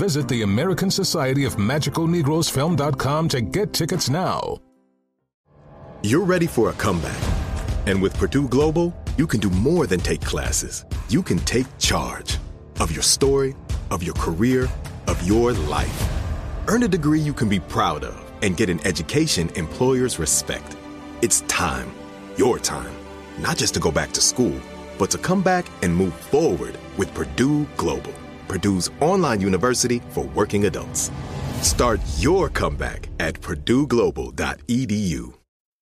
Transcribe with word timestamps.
Visit 0.00 0.28
the 0.28 0.40
American 0.40 0.90
Society 0.90 1.44
of 1.44 1.58
Magical 1.58 2.06
Negroes 2.06 2.48
Film.com 2.48 3.28
to 3.28 3.42
get 3.42 3.74
tickets 3.74 4.08
now. 4.08 4.56
You're 6.02 6.24
ready 6.24 6.46
for 6.46 6.70
a 6.70 6.72
comeback. 6.72 7.20
And 7.84 8.00
with 8.00 8.14
Purdue 8.14 8.48
Global, 8.48 8.94
you 9.18 9.26
can 9.26 9.40
do 9.40 9.50
more 9.50 9.86
than 9.86 10.00
take 10.00 10.22
classes. 10.22 10.86
You 11.10 11.22
can 11.22 11.38
take 11.40 11.66
charge 11.78 12.38
of 12.80 12.90
your 12.90 13.02
story, 13.02 13.54
of 13.90 14.02
your 14.02 14.14
career, 14.14 14.70
of 15.06 15.22
your 15.28 15.52
life. 15.52 16.08
Earn 16.66 16.82
a 16.84 16.88
degree 16.88 17.20
you 17.20 17.34
can 17.34 17.50
be 17.50 17.60
proud 17.60 18.02
of 18.02 18.16
and 18.42 18.56
get 18.56 18.70
an 18.70 18.80
education 18.86 19.50
employers 19.50 20.18
respect. 20.18 20.78
It's 21.20 21.42
time, 21.42 21.92
your 22.38 22.58
time, 22.58 22.94
not 23.38 23.58
just 23.58 23.74
to 23.74 23.80
go 23.80 23.90
back 23.90 24.12
to 24.12 24.22
school, 24.22 24.58
but 24.98 25.10
to 25.10 25.18
come 25.18 25.42
back 25.42 25.66
and 25.82 25.94
move 25.94 26.14
forward 26.14 26.78
with 26.96 27.12
Purdue 27.12 27.66
Global, 27.76 28.14
Purdue's 28.50 28.90
online 29.00 29.40
university 29.40 30.02
for 30.08 30.24
working 30.34 30.66
adults. 30.66 31.12
Start 31.62 32.00
your 32.18 32.48
comeback 32.48 33.08
at 33.20 33.40
purdueglobal.edu. 33.40 35.39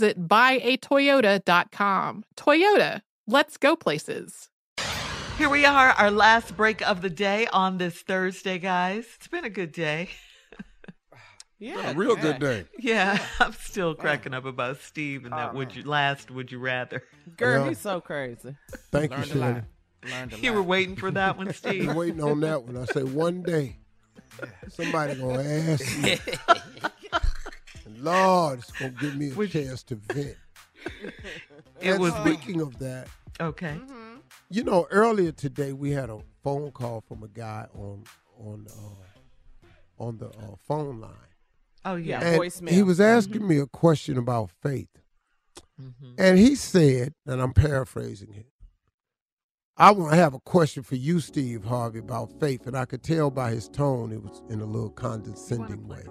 buyatoyota.com. 0.00 2.24
Toyota, 2.36 3.00
let's 3.26 3.56
go 3.56 3.74
places. 3.76 4.48
Here 5.38 5.48
we 5.48 5.64
are, 5.64 5.90
our 5.90 6.10
last 6.10 6.56
break 6.56 6.82
of 6.86 7.00
the 7.00 7.10
day 7.10 7.46
on 7.52 7.78
this 7.78 8.00
Thursday, 8.02 8.58
guys. 8.58 9.06
It's 9.16 9.28
been 9.28 9.44
a 9.44 9.50
good 9.50 9.72
day. 9.72 10.10
Yeah, 11.58 11.90
a 11.92 11.94
real 11.94 12.16
good 12.16 12.40
day. 12.40 12.64
Yeah, 12.76 13.24
I'm 13.40 13.52
still 13.52 13.94
cracking 13.94 14.34
up 14.34 14.44
about 14.46 14.80
Steve 14.80 15.24
and 15.24 15.32
that 15.32 15.54
would 15.54 15.76
you 15.76 15.84
last 15.84 16.28
would 16.32 16.50
you 16.50 16.58
rather. 16.58 17.04
Girl, 17.36 17.68
he's 17.68 17.78
so 17.78 18.00
crazy. 18.00 18.56
Thank 18.90 19.12
you, 19.12 19.18
Learned 19.18 19.30
a. 19.30 19.32
Shannon. 19.32 19.66
Learned 20.10 20.32
a 20.32 20.38
You 20.38 20.52
were 20.54 20.62
waiting 20.64 20.96
for 20.96 21.12
that 21.12 21.36
one, 21.36 21.52
Steve. 21.54 21.94
Waiting 21.94 22.20
on 22.20 22.40
that 22.40 22.64
one. 22.64 22.76
I 22.76 22.84
say 22.86 23.04
one 23.04 23.42
day 23.42 23.76
somebody 24.70 25.14
gonna 25.14 25.40
ask 25.40 26.02
me. 26.02 26.18
And 28.02 28.24
Lord, 28.24 28.58
it's 28.58 28.70
gonna 28.72 28.90
give 29.00 29.16
me 29.16 29.30
a 29.30 29.46
chance 29.46 29.82
to 29.84 29.96
vent. 29.96 30.36
It 31.80 31.94
and 31.94 32.00
was 32.00 32.14
speaking 32.14 32.60
of 32.60 32.78
that, 32.78 33.08
okay. 33.40 33.76
you 34.48 34.62
know, 34.62 34.86
earlier 34.92 35.32
today 35.32 35.72
we 35.72 35.90
had 35.90 36.10
a 36.10 36.20
phone 36.44 36.70
call 36.70 37.00
from 37.00 37.24
a 37.24 37.28
guy 37.28 37.66
on 37.74 38.04
on 38.38 38.66
uh, 38.70 40.02
on 40.04 40.18
the 40.18 40.28
uh, 40.28 40.54
phone 40.68 41.00
line. 41.00 41.10
Oh 41.84 41.96
yeah. 41.96 42.20
Yeah. 42.20 42.26
And 42.28 42.40
voicemail. 42.40 42.70
he 42.70 42.84
was 42.84 43.00
asking 43.00 43.48
me 43.48 43.58
a 43.58 43.66
question 43.66 44.16
about 44.16 44.50
faith. 44.62 44.88
And 46.16 46.38
he 46.38 46.54
said, 46.54 47.14
and 47.26 47.42
I'm 47.42 47.52
paraphrasing 47.52 48.32
him. 48.32 48.44
I 49.76 49.90
want 49.90 50.12
to 50.12 50.16
have 50.16 50.34
a 50.34 50.40
question 50.40 50.84
for 50.84 50.94
you, 50.94 51.18
Steve 51.18 51.64
Harvey, 51.64 51.98
about 51.98 52.38
faith. 52.38 52.68
And 52.68 52.76
I 52.76 52.84
could 52.84 53.02
tell 53.02 53.30
by 53.30 53.50
his 53.50 53.68
tone 53.68 54.12
it 54.12 54.22
was 54.22 54.42
in 54.48 54.60
a 54.60 54.64
little 54.64 54.90
condescending 54.90 55.88
way. 55.88 56.04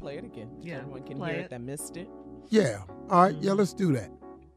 We 0.00 0.12
can 0.12 0.18
play 0.18 0.18
it 0.18 0.24
again. 0.24 0.50
Yeah, 0.62 0.76
Everyone 0.78 1.02
can 1.02 1.16
play 1.18 1.30
hear 1.32 1.40
it. 1.40 1.44
it 1.44 1.50
that 1.50 1.60
missed 1.60 1.96
it. 1.96 2.08
Yeah. 2.48 2.82
All 3.10 3.22
right. 3.24 3.34
Yeah, 3.40 3.52
let's 3.52 3.72
do 3.72 3.92
that. 3.92 4.10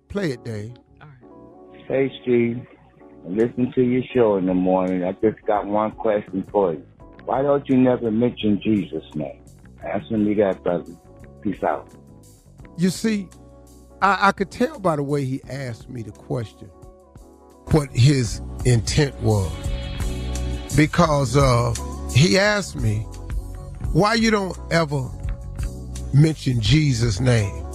Play 0.10 0.32
it, 0.32 0.44
Dave. 0.44 0.74
All 1.02 1.08
right. 1.08 1.86
Hey, 1.88 2.12
Steve. 2.22 2.66
I 3.26 3.30
listen 3.30 3.72
to 3.74 3.82
your 3.82 4.04
show 4.14 4.38
in 4.38 4.46
the 4.46 4.54
morning. 4.54 5.04
I 5.04 5.14
just 5.14 5.42
got 5.46 5.66
one 5.66 5.92
question 5.92 6.46
for 6.52 6.74
you. 6.74 6.86
Why 7.26 7.42
don't 7.42 7.68
you 7.70 7.78
never 7.78 8.12
mention 8.12 8.60
Jesus' 8.62 9.04
name? 9.16 9.42
Answer 9.86 10.18
me 10.18 10.34
that, 10.36 10.62
brother. 10.64 10.92
Peace 11.42 11.64
out. 11.64 11.90
You 12.78 12.90
see, 12.90 13.30
I, 14.02 14.30
I 14.30 14.32
could 14.34 14.52
tell 14.52 14.80
by 14.80 14.96
the 14.98 15.04
way 15.04 15.24
he 15.26 15.42
asked 15.50 15.90
me 15.90 16.02
the 16.04 16.12
question 16.12 16.68
what 17.72 17.90
his 17.92 18.42
intent 18.66 19.16
was. 19.22 19.52
Because 20.76 21.38
uh, 21.38 21.74
he 22.14 22.38
asked 22.38 22.76
me, 22.76 23.00
why 23.94 24.16
you 24.16 24.32
don't 24.32 24.58
ever 24.72 25.10
mention 26.14 26.62
Jesus' 26.62 27.20
name? 27.20 27.66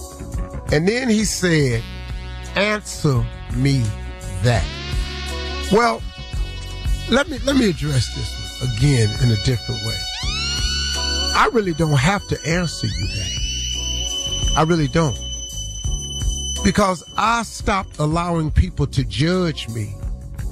And 0.71 0.87
then 0.87 1.09
he 1.09 1.25
said, 1.25 1.83
answer 2.55 3.25
me 3.55 3.83
that. 4.43 4.65
Well, 5.71 6.01
let 7.09 7.29
me 7.29 7.39
let 7.39 7.55
me 7.55 7.69
address 7.69 8.13
this 8.15 8.77
again 8.77 9.09
in 9.23 9.31
a 9.31 9.43
different 9.43 9.81
way. 9.85 9.97
I 11.35 11.49
really 11.53 11.73
don't 11.73 11.97
have 11.97 12.27
to 12.27 12.37
answer 12.45 12.87
you 12.87 13.07
that. 13.07 14.53
I 14.57 14.63
really 14.63 14.87
don't. 14.87 15.17
Because 16.63 17.03
I 17.17 17.43
stopped 17.43 17.99
allowing 17.99 18.51
people 18.51 18.85
to 18.87 19.03
judge 19.05 19.69
me 19.69 19.95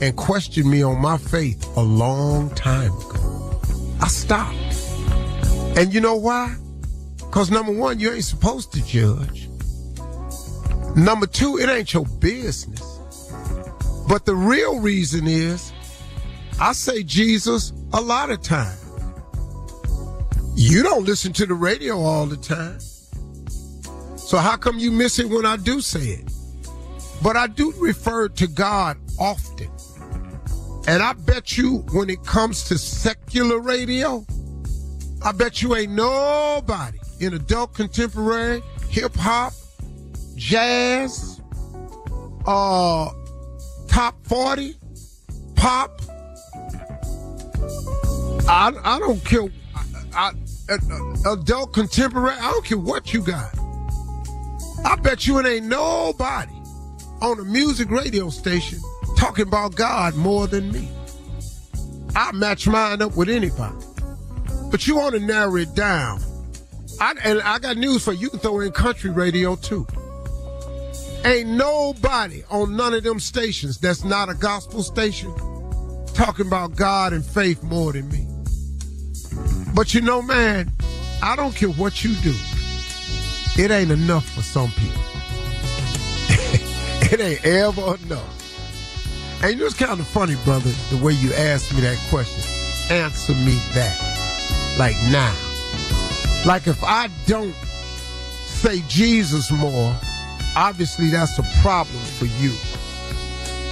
and 0.01 0.15
question 0.15 0.69
me 0.69 0.81
on 0.81 1.01
my 1.01 1.17
faith 1.17 1.65
a 1.75 1.81
long 1.81 2.50
time 2.51 2.91
ago. 2.94 3.59
I 4.01 4.07
stopped. 4.07 4.56
And 5.77 5.94
you 5.94 6.00
know 6.00 6.15
why? 6.15 6.56
Because 7.27 7.51
number 7.51 7.71
one, 7.71 8.00
you 8.00 8.12
ain't 8.12 8.24
supposed 8.24 8.71
to 8.74 8.83
judge. 8.83 9.50
Number 10.95 11.27
two, 11.27 11.59
it 11.59 11.69
ain't 11.69 11.94
your 11.94 12.06
business. 12.06 12.81
But 14.07 14.25
the 14.25 14.33
real 14.33 14.79
reason 14.79 15.27
is 15.27 15.71
I 16.59 16.74
say 16.74 17.03
Jesus 17.03 17.74
a 17.94 18.01
lot 18.01 18.31
of 18.31 18.41
times. 18.41 18.83
You 20.56 20.81
don't 20.81 21.06
listen 21.06 21.33
to 21.33 21.45
the 21.45 21.53
radio 21.53 22.00
all 22.00 22.25
the 22.25 22.38
time. 22.38 22.79
So 24.18 24.38
how 24.38 24.57
come 24.57 24.79
you 24.79 24.91
miss 24.91 25.19
it 25.19 25.29
when 25.29 25.45
I 25.45 25.57
do 25.57 25.81
say 25.81 26.00
it? 26.00 26.31
But 27.21 27.35
I 27.38 27.47
do 27.47 27.74
refer 27.77 28.29
to 28.29 28.47
God 28.47 28.97
often. 29.19 29.69
And 30.88 31.03
I 31.03 31.13
bet 31.13 31.57
you 31.57 31.79
when 31.91 32.09
it 32.09 32.24
comes 32.24 32.63
to 32.69 32.77
secular 32.77 33.59
radio, 33.59 34.25
I 35.21 35.33
bet 35.33 35.62
you 35.62 35.75
ain't 35.75 35.91
nobody 35.91 36.97
in 37.19 37.33
adult 37.33 37.73
contemporary, 37.73 38.61
hip 38.89 39.15
hop, 39.15 39.53
jazz, 40.35 41.41
uh, 42.45 43.11
top 43.87 44.15
40, 44.27 44.75
pop. 45.55 46.01
I, 48.47 48.71
I 48.83 48.99
don't 48.99 49.23
care. 49.25 49.47
I, 50.13 50.31
I, 50.69 51.31
adult 51.31 51.73
contemporary, 51.73 52.35
I 52.35 52.51
don't 52.51 52.65
care 52.65 52.77
what 52.77 53.13
you 53.13 53.21
got. 53.21 53.57
I 54.85 54.95
bet 55.01 55.27
you 55.27 55.39
it 55.39 55.45
ain't 55.45 55.65
nobody 55.65 56.53
on 57.21 57.39
a 57.39 57.43
music 57.43 57.89
radio 57.89 58.29
station 58.29 58.79
talking 59.17 59.47
about 59.47 59.75
God 59.75 60.15
more 60.15 60.47
than 60.47 60.71
me. 60.71 60.89
I 62.15 62.31
match 62.31 62.67
mine 62.67 63.01
up 63.01 63.15
with 63.15 63.29
anybody. 63.29 63.75
But 64.71 64.85
you 64.85 64.97
want 64.97 65.15
to 65.15 65.19
narrow 65.19 65.55
it 65.55 65.73
down. 65.75 66.21
I, 66.99 67.13
and 67.23 67.41
I 67.41 67.59
got 67.59 67.77
news 67.77 68.03
for 68.03 68.13
you. 68.13 68.21
You 68.21 68.29
can 68.31 68.39
throw 68.39 68.59
in 68.59 68.71
country 68.71 69.09
radio 69.11 69.55
too. 69.55 69.85
Ain't 71.25 71.49
nobody 71.49 72.44
on 72.49 72.75
none 72.75 72.94
of 72.94 73.03
them 73.03 73.19
stations 73.19 73.77
that's 73.77 74.03
not 74.03 74.29
a 74.29 74.33
gospel 74.33 74.81
station 74.81 75.33
talking 76.13 76.47
about 76.47 76.75
God 76.75 77.13
and 77.13 77.23
faith 77.23 77.61
more 77.63 77.94
than 77.94 78.09
me. 78.09 78.27
But 79.75 79.94
you 79.94 80.01
know, 80.01 80.21
man, 80.21 80.71
I 81.21 81.35
don't 81.35 81.55
care 81.55 81.69
what 81.69 82.03
you 82.03 82.15
do. 82.15 82.33
It 83.61 83.71
ain't 83.71 83.91
enough 83.91 84.27
for 84.29 84.41
some 84.41 84.71
people. 84.71 85.01
it 87.11 87.19
ain't 87.19 87.45
ever 87.45 87.95
enough. 87.95 89.43
And 89.43 89.53
you 89.53 89.59
know, 89.59 89.65
it's 89.65 89.75
kind 89.75 90.00
of 90.00 90.07
funny, 90.07 90.35
brother, 90.43 90.71
the 90.89 90.97
way 91.03 91.13
you 91.13 91.31
asked 91.33 91.73
me 91.73 91.81
that 91.81 91.97
question. 92.09 92.43
Answer 92.95 93.33
me 93.33 93.59
that. 93.73 94.75
Like 94.79 94.95
now. 95.11 95.46
Like 96.45 96.68
if 96.68 96.84
I 96.84 97.10
don't 97.25 97.56
say 98.45 98.81
Jesus 98.88 99.51
more, 99.51 99.95
obviously 100.56 101.10
that's 101.10 101.38
a 101.38 101.44
problem 101.62 102.00
for 102.18 102.25
you. 102.25 102.54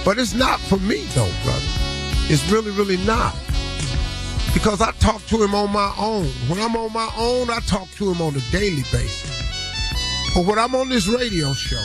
But 0.04 0.18
it's 0.18 0.34
not 0.34 0.60
for 0.60 0.78
me 0.78 1.04
though, 1.14 1.30
brother. 1.42 1.72
It's 2.28 2.48
really, 2.50 2.70
really 2.72 2.96
not. 2.98 3.34
Because 4.54 4.80
I 4.80 4.92
talk 4.92 5.24
to 5.26 5.42
him 5.42 5.54
on 5.54 5.72
my 5.72 5.92
own. 5.98 6.26
When 6.48 6.60
I'm 6.60 6.76
on 6.76 6.92
my 6.92 7.10
own, 7.16 7.50
I 7.50 7.60
talk 7.66 7.90
to 7.92 8.10
him 8.10 8.20
on 8.20 8.34
a 8.34 8.40
daily 8.50 8.82
basis. 8.92 9.42
But 10.34 10.46
when 10.46 10.58
I'm 10.58 10.74
on 10.74 10.88
this 10.88 11.06
radio 11.08 11.52
show, 11.52 11.84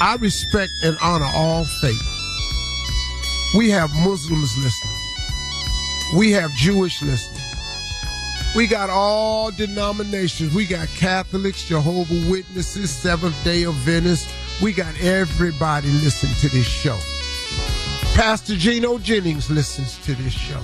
I 0.00 0.16
respect 0.16 0.72
and 0.82 0.96
honor 1.02 1.28
all 1.34 1.64
faiths. 1.64 3.54
We 3.56 3.70
have 3.70 3.90
Muslims 3.96 4.56
listening. 4.56 6.16
We 6.16 6.32
have 6.32 6.52
Jewish 6.54 7.02
listeners. 7.02 7.39
We 8.56 8.66
got 8.66 8.90
all 8.90 9.52
denominations. 9.52 10.52
We 10.52 10.66
got 10.66 10.88
Catholics, 10.88 11.64
Jehovah 11.64 12.28
Witnesses, 12.28 12.90
Seventh 12.90 13.42
Day 13.44 13.64
Adventists. 13.64 14.32
We 14.60 14.72
got 14.72 14.92
everybody 15.00 15.88
listening 15.88 16.34
to 16.40 16.48
this 16.48 16.66
show. 16.66 16.98
Pastor 18.16 18.56
Gino 18.56 18.98
Jennings 18.98 19.50
listens 19.50 19.98
to 20.04 20.16
this 20.16 20.32
show. 20.32 20.60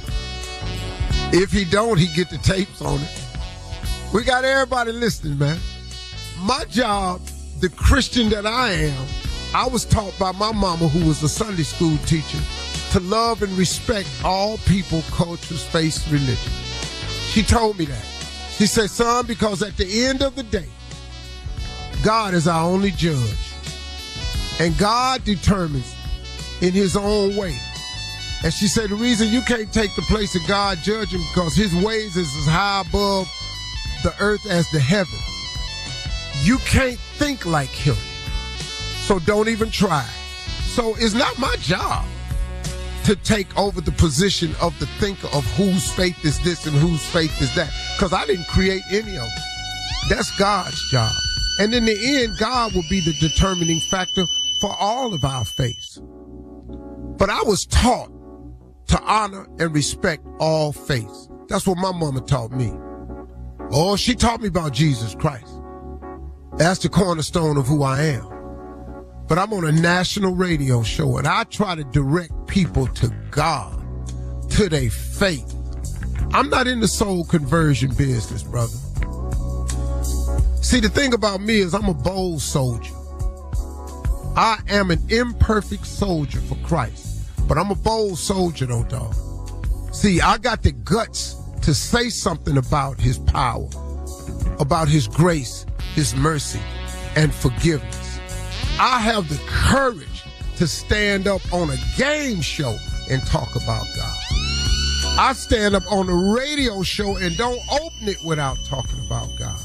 If 1.33 1.53
he 1.53 1.65
don't, 1.65 1.97
he 1.97 2.09
get 2.09 2.29
the 2.29 2.39
tapes 2.39 2.83
on 2.83 3.01
it. 3.01 3.23
We 4.13 4.25
got 4.25 4.45
everybody 4.45 4.91
listening, 4.91 5.39
man. 5.39 5.59
My 6.41 6.65
job, 6.65 7.21
the 7.61 7.69
Christian 7.69 8.29
that 8.31 8.47
I 8.47 8.73
am, 8.73 9.07
I 9.55 9.69
was 9.69 9.85
taught 9.85 10.19
by 10.19 10.33
my 10.33 10.51
mama, 10.51 10.89
who 10.89 11.07
was 11.07 11.23
a 11.23 11.29
Sunday 11.29 11.63
school 11.63 11.97
teacher, 11.99 12.39
to 12.93 13.01
love 13.01 13.43
and 13.43 13.53
respect 13.57 14.09
all 14.25 14.59
people, 14.59 15.03
cultures, 15.13 15.65
faiths, 15.65 16.07
religion. 16.09 16.53
She 17.37 17.43
told 17.43 17.79
me 17.79 17.85
that. 17.85 18.03
She 18.53 18.65
said, 18.65 18.89
son, 18.89 19.27
because 19.27 19.63
at 19.63 19.77
the 19.77 20.07
end 20.07 20.23
of 20.23 20.37
the 20.37 20.43
day, 20.43 20.71
God 22.03 22.33
is 22.33 22.49
our 22.49 22.65
only 22.65 22.93
judge. 22.93 23.53
And 24.59 24.75
God 24.79 25.23
determines 25.23 25.95
in 26.63 26.73
his 26.73 26.97
own 26.97 27.37
way. 27.37 27.55
And 28.43 28.55
she 28.55 28.67
said, 28.67 28.89
the 28.89 28.95
reason 28.95 29.29
you 29.29 29.43
can't 29.43 29.71
take 29.71 29.95
the 29.97 30.03
place 30.09 30.35
of 30.35 30.49
God 30.49 30.79
judging 30.79 31.21
because 31.35 31.55
his 31.55 31.75
ways 31.85 32.17
is 32.17 32.35
as 32.39 32.47
high 32.47 32.83
above 32.89 33.31
the 34.03 34.15
earth 34.19 34.47
as 34.47 34.67
the 34.71 34.81
heavens. 34.81 35.21
You 36.43 36.57
can't 36.61 36.99
think 37.19 37.45
like 37.45 37.69
him. 37.69 37.97
So 39.03 39.19
don't 39.19 39.51
even 39.51 39.71
try. 39.71 40.09
So 40.69 40.95
it's 40.95 41.13
not 41.13 41.39
my 41.39 41.55
job 41.57 42.07
to 43.07 43.15
take 43.15 43.57
over 43.57 43.81
the 43.81 43.93
position 43.93 44.53
of 44.61 44.77
the 44.81 44.87
thinker 44.99 45.29
of 45.29 45.45
whose 45.53 45.93
faith 45.93 46.25
is 46.25 46.43
this 46.43 46.67
and 46.67 46.75
whose 46.75 47.07
faith 47.07 47.41
is 47.41 47.55
that. 47.55 47.73
Because 47.97 48.13
I 48.13 48.27
didn't 48.27 48.49
create 48.49 48.83
any 48.91 49.17
of 49.17 49.23
them. 49.23 49.45
That's 50.11 50.37
God's 50.37 50.91
job. 50.91 51.13
And 51.61 51.73
in 51.73 51.85
the 51.85 51.97
end, 52.19 52.37
God 52.41 52.75
will 52.75 52.83
be 52.91 53.01
the 53.01 53.13
determining 53.21 53.79
factor 53.79 54.25
for 54.61 54.75
all 54.81 55.15
of 55.15 55.25
our 55.25 55.45
faiths. 55.45 56.01
But 57.17 57.31
I 57.31 57.43
was 57.43 57.65
taught 57.67 58.11
to 58.89 59.01
honor 59.03 59.47
and 59.61 59.73
respect 59.73 60.27
all 60.41 60.73
faiths. 60.73 61.29
That's 61.47 61.65
what 61.65 61.79
my 61.79 61.93
mama 61.93 62.23
taught 62.23 62.51
me. 62.51 62.73
Oh, 63.71 63.95
she 63.95 64.17
taught 64.17 64.41
me 64.41 64.49
about 64.49 64.73
Jesus 64.73 65.15
Christ. 65.15 65.61
That's 66.57 66.81
the 66.81 66.89
cornerstone 66.89 67.57
of 67.57 67.69
who 67.69 67.85
I 67.85 68.03
am 68.03 68.36
but 69.29 69.39
I'm 69.39 69.53
on 69.53 69.65
a 69.65 69.73
national 69.73 70.35
radio 70.35 70.83
show 70.83 71.19
and 71.19 71.27
I 71.27 71.45
try 71.45 71.75
to 71.75 71.85
direct 71.85 72.33
people 72.47 72.87
to 72.87 73.09
God, 73.31 73.83
to 74.53 74.69
their 74.69 74.91
faith. 74.91 75.53
I'm 76.33 76.49
not 76.51 76.67
in 76.67 76.81
the 76.81 76.89
soul 76.89 77.25
conversion 77.25 77.93
business, 77.95 78.43
brother. 78.43 78.77
See, 80.63 80.81
the 80.81 80.89
thing 80.89 81.15
about 81.15 81.41
me 81.41 81.57
is 81.57 81.75
I'm 81.75 81.89
a 81.89 81.95
bold 81.95 82.41
soldier. 82.43 82.93
I 84.37 84.59
am 84.69 84.91
an 84.91 85.03
imperfect 85.09 85.87
soldier 85.87 86.41
for 86.41 86.57
Christ, 86.57 87.27
but 87.49 87.57
I'm 87.57 87.71
a 87.71 87.77
bold 87.77 88.19
soldier 88.19 88.67
though, 88.67 88.85
dog. 88.85 89.15
See, 89.95 90.21
I 90.21 90.39
got 90.39 90.63
the 90.63 90.73
guts 90.73 91.37
to 91.63 91.73
say 91.73 92.11
something 92.11 92.59
about 92.59 93.01
his 93.01 93.19
power, 93.19 93.69
about 94.61 94.89
his 94.89 95.09
grace, 95.09 95.65
his 95.95 96.15
mercy, 96.15 96.61
and 97.17 97.33
forgiveness. 97.33 98.06
I 98.79 98.99
have 98.99 99.29
the 99.31 99.41
courage 99.47 100.25
to 100.57 100.67
stand 100.67 101.27
up 101.27 101.41
on 101.51 101.71
a 101.71 101.77
game 101.97 102.43
show 102.43 102.77
and 103.11 103.23
talk 103.27 103.57
about 103.57 103.87
God. 103.97 104.17
I 105.19 105.33
stand 105.35 105.75
up 105.75 105.91
on 105.91 106.11
a 106.11 106.35
radio 106.35 106.83
show 106.83 107.17
and 107.17 107.35
don't 107.39 107.61
open 107.73 108.09
it 108.09 108.23
without 108.23 108.59
talking 108.67 109.03
about 109.07 109.31
God. 109.39 109.59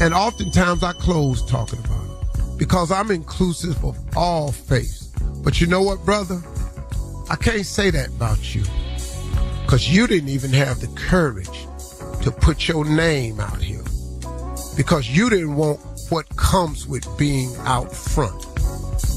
And 0.00 0.12
oftentimes 0.12 0.82
I 0.82 0.92
close 0.92 1.44
talking 1.48 1.78
about 1.78 2.04
it 2.04 2.58
because 2.58 2.90
I'm 2.90 3.12
inclusive 3.12 3.84
of 3.84 3.96
all 4.16 4.50
faiths. 4.50 5.12
But 5.44 5.60
you 5.60 5.68
know 5.68 5.82
what, 5.82 6.04
brother? 6.04 6.42
I 7.30 7.36
can't 7.36 7.64
say 7.64 7.90
that 7.90 8.08
about 8.08 8.56
you 8.56 8.64
because 9.62 9.88
you 9.88 10.08
didn't 10.08 10.30
even 10.30 10.52
have 10.52 10.80
the 10.80 10.88
courage 10.96 11.66
to 12.22 12.32
put 12.32 12.66
your 12.66 12.84
name 12.84 13.38
out 13.38 13.62
here 13.62 13.84
because 14.76 15.08
you 15.08 15.30
didn't 15.30 15.54
want 15.54 15.78
what 16.12 16.28
comes 16.36 16.86
with 16.86 17.08
being 17.16 17.50
out 17.60 17.90
front. 17.90 18.44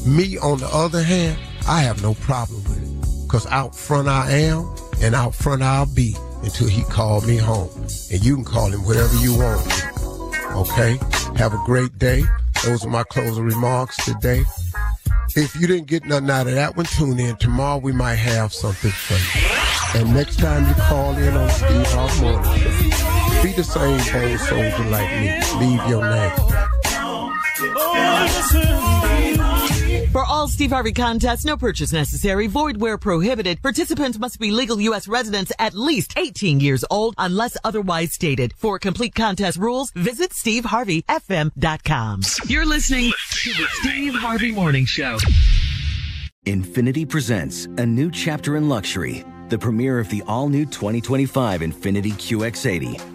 Me, 0.07 0.37
on 0.37 0.59
the 0.59 0.69
other 0.71 1.03
hand, 1.03 1.37
I 1.67 1.81
have 1.81 2.01
no 2.01 2.13
problem 2.13 2.63
with 2.63 2.81
it 2.81 3.27
because 3.27 3.45
out 3.47 3.75
front 3.75 4.07
I 4.07 4.31
am 4.31 4.73
and 5.01 5.13
out 5.13 5.35
front 5.35 5.61
I'll 5.61 5.93
be 5.93 6.15
until 6.43 6.69
he 6.69 6.83
called 6.83 7.27
me 7.27 7.35
home. 7.35 7.69
And 8.13 8.23
you 8.23 8.35
can 8.35 8.45
call 8.45 8.67
him 8.67 8.85
whatever 8.85 9.13
you 9.17 9.37
want. 9.37 9.67
Okay? 10.55 10.97
Have 11.35 11.53
a 11.53 11.61
great 11.65 11.99
day. 11.99 12.23
Those 12.63 12.85
are 12.85 12.89
my 12.89 13.03
closing 13.03 13.43
remarks 13.43 13.97
today. 14.05 14.45
If 15.35 15.53
you 15.59 15.67
didn't 15.67 15.87
get 15.87 16.05
nothing 16.05 16.29
out 16.29 16.47
of 16.47 16.53
that 16.53 16.77
one, 16.77 16.85
tune 16.85 17.19
in. 17.19 17.35
Tomorrow 17.35 17.79
we 17.79 17.91
might 17.91 18.15
have 18.15 18.53
something 18.53 18.91
for 18.91 19.15
you. 19.15 20.01
And 20.01 20.15
next 20.15 20.37
time 20.37 20.65
you 20.65 20.73
call 20.75 21.13
in 21.17 21.35
on 21.35 21.49
Steve 21.49 21.87
Harvey 21.87 22.21
Morning 22.21 23.15
be 23.45 23.51
the 23.51 23.63
same 23.63 23.97
bold 24.13 24.39
soldier 24.39 24.89
like 24.89 25.11
me. 25.19 25.39
Leave 25.59 25.89
your 25.89 26.09
name. 26.09 26.74
For 30.15 30.23
all 30.23 30.47
Steve 30.47 30.69
Harvey 30.69 30.93
contests, 30.93 31.43
no 31.43 31.57
purchase 31.57 31.91
necessary, 31.91 32.47
void 32.47 32.79
where 32.79 32.97
prohibited. 32.97 33.61
Participants 33.61 34.17
must 34.17 34.39
be 34.39 34.49
legal 34.49 34.79
U.S. 34.79 35.09
residents 35.09 35.51
at 35.59 35.73
least 35.73 36.17
18 36.17 36.61
years 36.61 36.85
old 36.89 37.15
unless 37.17 37.57
otherwise 37.65 38.13
stated. 38.13 38.53
For 38.55 38.79
complete 38.79 39.13
contest 39.13 39.57
rules, 39.57 39.91
visit 39.91 40.29
SteveHarveyFM.com. 40.31 42.21
You're 42.47 42.65
listening 42.65 43.11
to 43.11 43.49
the 43.49 43.67
Steve 43.81 44.15
Harvey 44.15 44.53
Morning 44.53 44.85
Show. 44.85 45.17
Infiniti 46.45 47.09
presents 47.09 47.65
a 47.65 47.85
new 47.85 48.09
chapter 48.09 48.55
in 48.55 48.69
luxury, 48.69 49.25
the 49.49 49.57
premiere 49.57 49.99
of 49.99 50.07
the 50.07 50.23
all 50.27 50.47
new 50.47 50.65
2025 50.65 51.59
Infiniti 51.59 52.13
QX80, 52.13 53.14